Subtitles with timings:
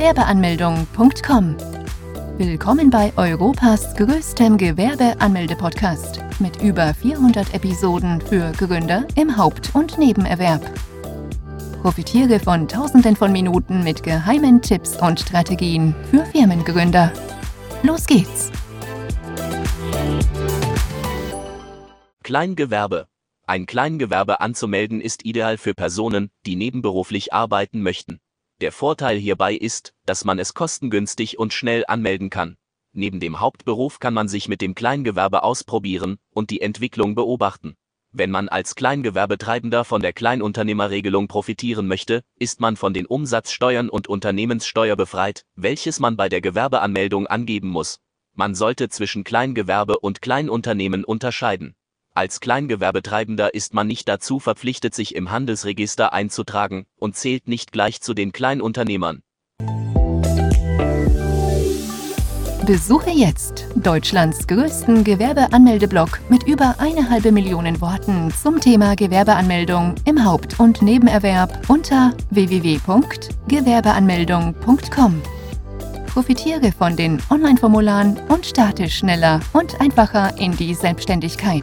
[0.00, 1.56] Gewerbeanmeldung.com.
[2.38, 10.62] Willkommen bei Europas größtem Gewerbeanmelde-Podcast mit über 400 Episoden für Gründer im Haupt- und Nebenerwerb.
[11.82, 17.12] Profitiere von Tausenden von Minuten mit geheimen Tipps und Strategien für Firmengründer.
[17.82, 18.50] Los geht's!
[22.22, 23.06] Kleingewerbe.
[23.46, 28.18] Ein Kleingewerbe anzumelden ist ideal für Personen, die nebenberuflich arbeiten möchten.
[28.60, 32.58] Der Vorteil hierbei ist, dass man es kostengünstig und schnell anmelden kann.
[32.92, 37.76] Neben dem Hauptberuf kann man sich mit dem Kleingewerbe ausprobieren und die Entwicklung beobachten.
[38.12, 44.08] Wenn man als Kleingewerbetreibender von der Kleinunternehmerregelung profitieren möchte, ist man von den Umsatzsteuern und
[44.08, 48.00] Unternehmenssteuer befreit, welches man bei der Gewerbeanmeldung angeben muss.
[48.34, 51.76] Man sollte zwischen Kleingewerbe und Kleinunternehmen unterscheiden.
[52.12, 58.00] Als Kleingewerbetreibender ist man nicht dazu verpflichtet, sich im Handelsregister einzutragen und zählt nicht gleich
[58.00, 59.22] zu den Kleinunternehmern.
[62.66, 70.22] Besuche jetzt Deutschlands größten Gewerbeanmeldeblock mit über eine halbe Million Worten zum Thema Gewerbeanmeldung im
[70.24, 75.22] Haupt- und Nebenerwerb unter www.gewerbeanmeldung.com.
[76.06, 81.62] Profitiere von den Online-Formularen und starte schneller und einfacher in die Selbstständigkeit.